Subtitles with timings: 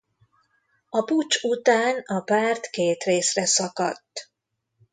[0.89, 4.31] A puccs után a párt két részre szakadt.